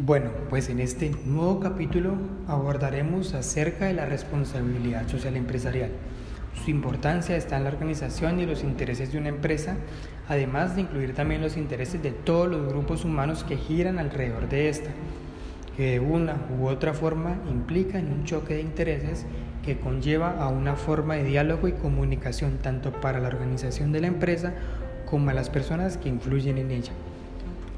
[0.00, 2.14] Bueno, pues en este nuevo capítulo
[2.46, 5.90] abordaremos acerca de la responsabilidad social empresarial.
[6.64, 9.76] Su importancia está en la organización y los intereses de una empresa,
[10.28, 14.68] además de incluir también los intereses de todos los grupos humanos que giran alrededor de
[14.68, 14.90] esta,
[15.76, 19.26] que de una u otra forma implican un choque de intereses
[19.64, 24.06] que conlleva a una forma de diálogo y comunicación tanto para la organización de la
[24.06, 24.54] empresa
[25.06, 26.92] como a las personas que influyen en ella.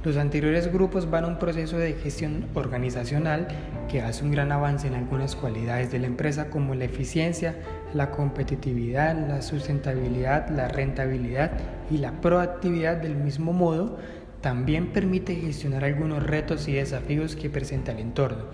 [0.02, 3.48] Los anteriores grupos van a un proceso de gestión organizacional
[3.90, 7.56] que hace un gran avance en algunas cualidades de la empresa como la eficiencia,
[7.92, 11.50] la competitividad, la sustentabilidad, la rentabilidad
[11.90, 13.98] y la proactividad del mismo modo,
[14.40, 18.44] también permite gestionar algunos retos y desafíos que presenta el entorno.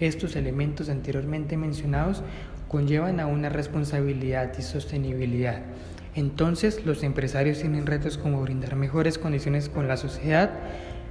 [0.00, 2.24] Estos elementos anteriormente mencionados
[2.66, 5.62] conllevan a una responsabilidad y sostenibilidad.
[6.16, 10.50] Entonces, los empresarios tienen retos como brindar mejores condiciones con la sociedad,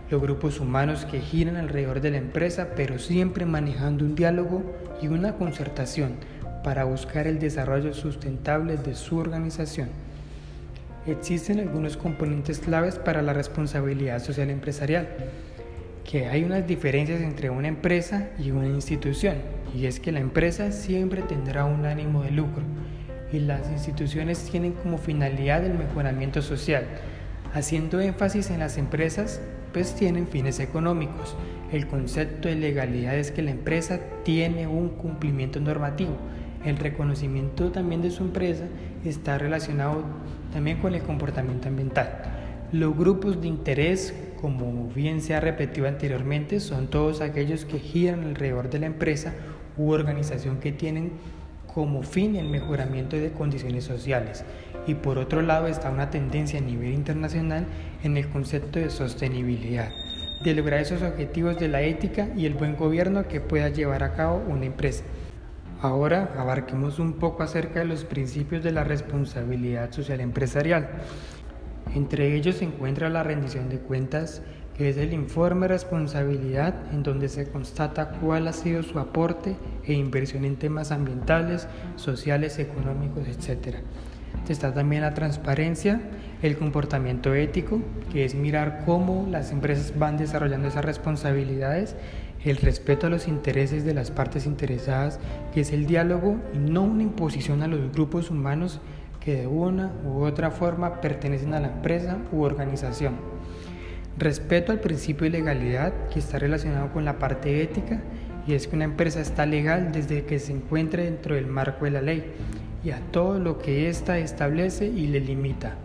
[0.09, 4.63] los grupos humanos que giran alrededor de la empresa, pero siempre manejando un diálogo
[5.01, 6.13] y una concertación
[6.63, 9.89] para buscar el desarrollo sustentable de su organización.
[11.07, 15.07] Existen algunos componentes claves para la responsabilidad social empresarial,
[16.03, 19.35] que hay unas diferencias entre una empresa y una institución,
[19.75, 22.63] y es que la empresa siempre tendrá un ánimo de lucro
[23.31, 26.85] y las instituciones tienen como finalidad el mejoramiento social,
[27.53, 29.41] haciendo énfasis en las empresas
[29.75, 31.35] pues tienen fines económicos.
[31.69, 36.15] El concepto de legalidad es que la empresa tiene un cumplimiento normativo.
[36.63, 38.63] El reconocimiento también de su empresa
[39.03, 40.05] está relacionado
[40.53, 42.21] también con el comportamiento ambiental.
[42.71, 48.23] Los grupos de interés, como bien se ha repetido anteriormente, son todos aquellos que giran
[48.23, 49.33] alrededor de la empresa
[49.75, 51.11] u organización que tienen
[51.75, 54.45] como fin el mejoramiento de condiciones sociales.
[54.87, 57.65] Y por otro lado está una tendencia a nivel internacional
[58.01, 59.91] en el concepto de sostenibilidad,
[60.41, 64.13] de lograr esos objetivos de la ética y el buen gobierno que pueda llevar a
[64.13, 65.03] cabo una empresa.
[65.81, 70.87] Ahora abarquemos un poco acerca de los principios de la responsabilidad social empresarial.
[71.93, 74.41] Entre ellos se encuentra la rendición de cuentas,
[74.77, 79.55] que es el informe de responsabilidad en donde se constata cuál ha sido su aporte
[79.85, 83.77] e inversión en temas ambientales, sociales, económicos, etc.
[84.49, 86.01] Está también la transparencia,
[86.41, 87.81] el comportamiento ético,
[88.11, 91.95] que es mirar cómo las empresas van desarrollando esas responsabilidades,
[92.43, 95.19] el respeto a los intereses de las partes interesadas,
[95.53, 98.81] que es el diálogo y no una imposición a los grupos humanos
[99.19, 103.34] que de una u otra forma pertenecen a la empresa u organización.
[104.17, 108.01] Respeto al principio de legalidad que está relacionado con la parte ética
[108.47, 111.91] y es que una empresa está legal desde que se encuentre dentro del marco de
[111.91, 112.23] la ley
[112.83, 115.75] y a todo lo que ésta establece y le limita.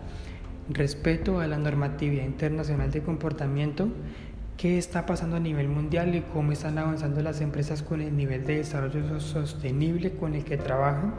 [0.69, 3.89] Respeto a la normatividad internacional de comportamiento,
[4.55, 8.45] qué está pasando a nivel mundial y cómo están avanzando las empresas con el nivel
[8.45, 11.15] de desarrollo sostenible con el que trabajan.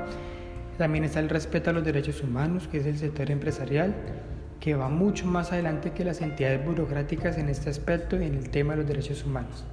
[0.79, 3.95] También está el respeto a los derechos humanos, que es el sector empresarial,
[4.63, 8.49] que va mucho más adelante que las entidades burocráticas en este aspecto y en el
[8.49, 9.65] tema de los derechos humanos.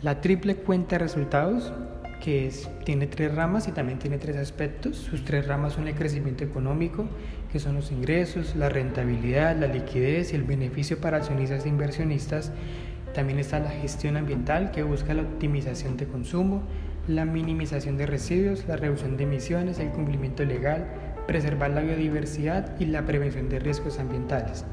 [0.00, 1.70] La triple cuenta de resultados,
[2.22, 4.96] que es, tiene tres ramas y también tiene tres aspectos.
[4.96, 7.04] Sus tres ramas son el crecimiento económico,
[7.52, 12.52] que son los ingresos, la rentabilidad, la liquidez y el beneficio para accionistas e inversionistas.
[13.12, 16.62] También está la gestión ambiental, que busca la optimización de consumo,
[17.06, 20.86] la minimización de residuos, la reducción de emisiones, el cumplimiento legal,
[21.26, 24.64] preservar la biodiversidad y la prevención de riesgos ambientales.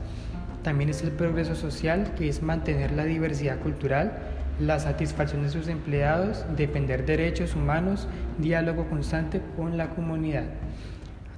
[0.63, 4.13] También es el progreso social, que es mantener la diversidad cultural,
[4.59, 8.07] la satisfacción de sus empleados, defender derechos humanos,
[8.37, 10.45] diálogo constante con la comunidad.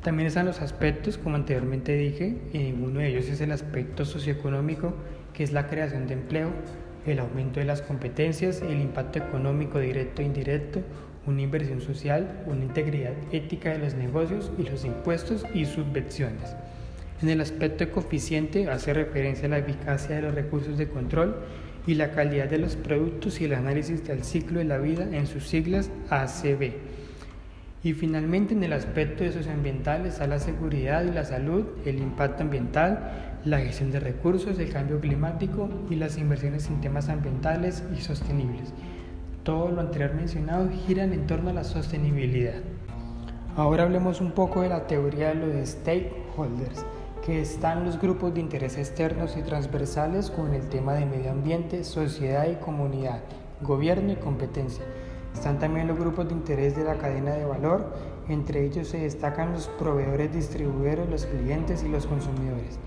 [0.02, 4.94] También están los aspectos, como anteriormente dije, y uno de ellos es el aspecto socioeconómico,
[5.34, 6.50] que es la creación de empleo,
[7.06, 10.82] el aumento de las competencias, el impacto económico directo e indirecto,
[11.26, 16.56] una inversión social, una integridad ética de los negocios y los impuestos y subvenciones.
[17.22, 21.38] En el aspecto coeficiente hace referencia a la eficacia de los recursos de control
[21.88, 25.28] y la calidad de los productos y el análisis del ciclo de la vida en
[25.28, 26.74] sus siglas ACB.
[27.84, 32.44] Y finalmente en el aspecto de socioambiental está la seguridad y la salud, el impacto
[32.44, 38.02] ambiental, la gestión de recursos, el cambio climático y las inversiones en temas ambientales y
[38.02, 38.74] sostenibles.
[39.44, 42.62] Todo lo anterior mencionado gira en torno a la sostenibilidad.
[43.58, 46.86] Ahora hablemos un poco de la teoría de los stakeholders,
[47.26, 51.84] que están los grupos de interés externos y transversales con el tema de medio ambiente,
[51.84, 53.20] sociedad y comunidad,
[53.60, 54.86] gobierno y competencia.
[55.34, 57.94] Están también los grupos de interés de la cadena de valor,
[58.30, 62.80] entre ellos se destacan los proveedores, distribuidores, los clientes y los consumidores.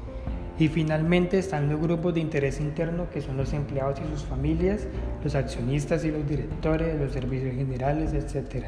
[0.58, 4.86] Y finalmente están los grupos de interés interno que son los empleados y sus familias,
[5.22, 8.66] los accionistas y los directores, los servicios generales, etc.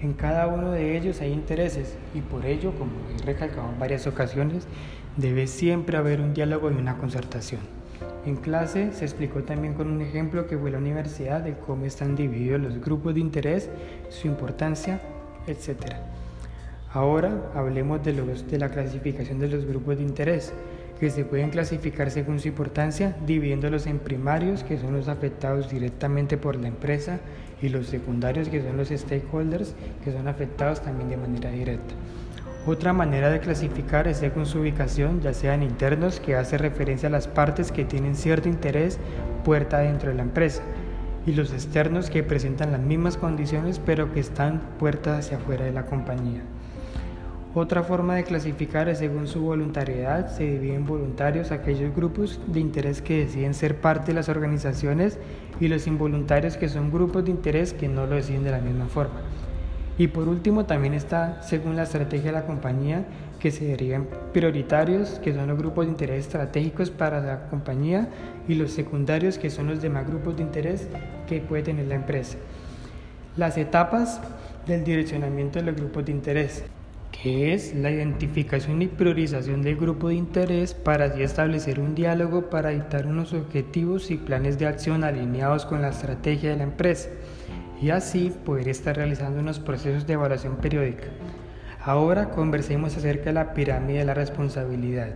[0.00, 4.08] En cada uno de ellos hay intereses y por ello, como he recalcado en varias
[4.08, 4.66] ocasiones,
[5.16, 7.60] debe siempre haber un diálogo y una concertación.
[8.26, 12.16] En clase se explicó también con un ejemplo que fue la universidad de cómo están
[12.16, 13.70] divididos los grupos de interés,
[14.08, 15.00] su importancia,
[15.46, 15.94] etc.
[16.92, 20.52] Ahora hablemos de, los, de la clasificación de los grupos de interés
[20.98, 26.36] que se pueden clasificar según su importancia, dividiéndolos en primarios, que son los afectados directamente
[26.36, 27.18] por la empresa,
[27.60, 29.74] y los secundarios, que son los stakeholders,
[30.04, 31.94] que son afectados también de manera directa.
[32.66, 37.12] Otra manera de clasificar es según su ubicación, ya sean internos, que hace referencia a
[37.12, 38.98] las partes que tienen cierto interés
[39.44, 40.62] puerta dentro de la empresa,
[41.26, 45.72] y los externos que presentan las mismas condiciones pero que están puertas hacia afuera de
[45.72, 46.42] la compañía.
[47.56, 50.28] Otra forma de clasificar es según su voluntariedad.
[50.28, 55.20] Se dividen voluntarios aquellos grupos de interés que deciden ser parte de las organizaciones
[55.60, 58.86] y los involuntarios que son grupos de interés que no lo deciden de la misma
[58.86, 59.20] forma.
[59.96, 63.04] Y por último también está según la estrategia de la compañía
[63.38, 68.08] que se derivan prioritarios, que son los grupos de interés estratégicos para la compañía,
[68.48, 70.88] y los secundarios, que son los demás grupos de interés
[71.28, 72.36] que puede tener la empresa.
[73.36, 74.20] Las etapas
[74.66, 76.64] del direccionamiento de los grupos de interés
[77.22, 82.50] que es la identificación y priorización del grupo de interés para así establecer un diálogo
[82.50, 87.08] para dictar unos objetivos y planes de acción alineados con la estrategia de la empresa
[87.80, 91.06] y así poder estar realizando unos procesos de evaluación periódica.
[91.80, 95.14] Ahora conversemos acerca de la pirámide de la responsabilidad,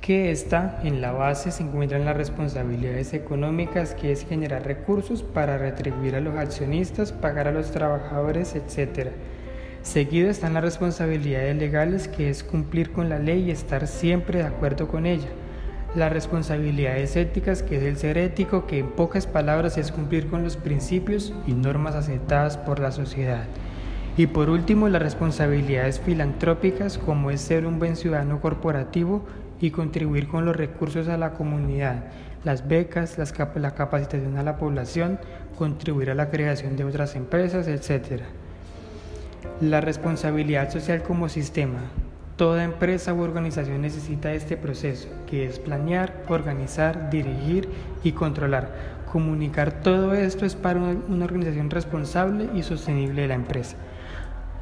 [0.00, 5.58] que está en la base se encuentran las responsabilidades económicas, que es generar recursos para
[5.58, 9.10] retribuir a los accionistas, pagar a los trabajadores, etc
[9.82, 14.46] Seguido están las responsabilidades legales, que es cumplir con la ley y estar siempre de
[14.46, 15.28] acuerdo con ella.
[15.94, 20.44] Las responsabilidades éticas, que es el ser ético, que en pocas palabras es cumplir con
[20.44, 23.44] los principios y normas aceptadas por la sociedad.
[24.18, 29.24] Y por último, las responsabilidades filantrópicas, como es ser un buen ciudadano corporativo
[29.60, 32.04] y contribuir con los recursos a la comunidad,
[32.44, 35.18] las becas, la capacitación a la población,
[35.56, 38.22] contribuir a la creación de otras empresas, etc.
[39.60, 41.78] La responsabilidad social como sistema.
[42.36, 47.68] Toda empresa u organización necesita este proceso, que es planear, organizar, dirigir
[48.04, 48.70] y controlar.
[49.10, 53.76] Comunicar todo esto es para una organización responsable y sostenible de la empresa.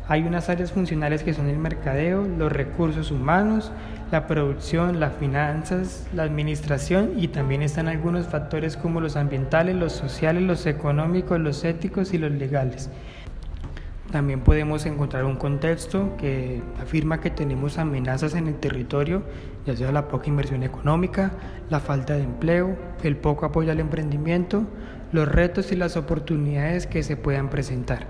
[0.08, 3.72] Hay unas áreas funcionales que son el mercadeo, los recursos humanos,
[4.12, 9.92] la producción, las finanzas, la administración y también están algunos factores como los ambientales, los
[9.92, 12.88] sociales, los económicos, los éticos y los legales.
[14.10, 19.22] También podemos encontrar un contexto que afirma que tenemos amenazas en el territorio,
[19.66, 21.32] ya sea la poca inversión económica,
[21.70, 24.64] la falta de empleo, el poco apoyo al emprendimiento,
[25.12, 28.06] los retos y las oportunidades que se puedan presentar.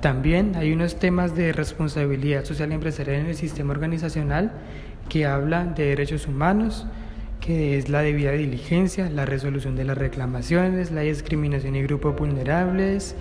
[0.00, 4.50] También hay unos temas de responsabilidad social y empresarial en el sistema organizacional
[5.08, 6.88] que hablan de derechos humanos,
[7.40, 13.14] que es la debida diligencia, la resolución de las reclamaciones, la discriminación y grupos vulnerables,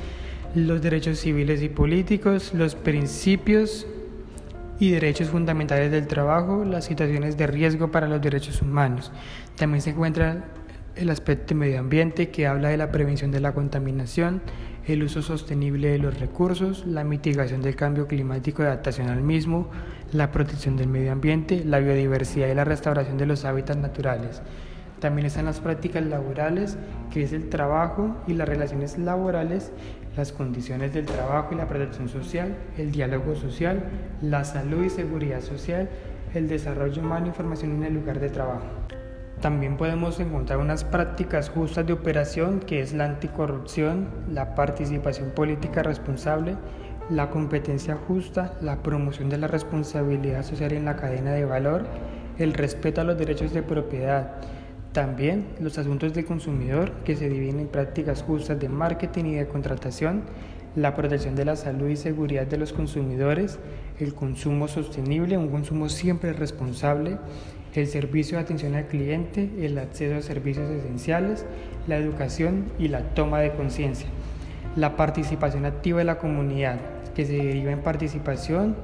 [0.55, 3.87] los derechos civiles y políticos, los principios
[4.79, 9.11] y derechos fundamentales del trabajo, las situaciones de riesgo para los derechos humanos.
[9.55, 10.43] También se encuentra
[10.95, 14.41] el aspecto medio ambiente que habla de la prevención de la contaminación,
[14.87, 19.69] el uso sostenible de los recursos, la mitigación del cambio climático y adaptación al mismo,
[20.11, 24.41] la protección del medio ambiente, la biodiversidad y la restauración de los hábitats naturales.
[24.99, 26.77] También están las prácticas laborales,
[27.11, 29.71] que es el trabajo y las relaciones laborales,
[30.15, 33.83] las condiciones del trabajo y la protección social, el diálogo social,
[34.21, 35.89] la salud y seguridad social,
[36.33, 38.65] el desarrollo humano y formación en el lugar de trabajo.
[39.41, 45.81] También podemos encontrar unas prácticas justas de operación, que es la anticorrupción, la participación política
[45.81, 46.57] responsable,
[47.09, 51.85] la competencia justa, la promoción de la responsabilidad social en la cadena de valor,
[52.37, 54.35] el respeto a los derechos de propiedad,
[54.93, 59.47] también los asuntos de consumidor que se dividen en prácticas justas de marketing y de
[59.47, 60.23] contratación,
[60.75, 63.59] la protección de la salud y seguridad de los consumidores,
[63.99, 67.17] el consumo sostenible, un consumo siempre responsable,
[67.73, 71.45] el servicio de atención al cliente, el acceso a servicios esenciales,
[71.87, 74.07] la educación y la toma de conciencia.
[74.75, 76.79] La participación activa de la comunidad,
[77.15, 78.75] que se deriva en participación,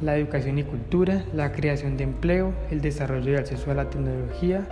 [0.00, 4.66] la educación y cultura, la creación de empleo, el desarrollo y acceso a la tecnología,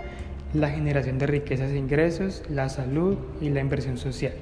[0.53, 4.33] la generación de riquezas e ingresos, la salud y la inversión social.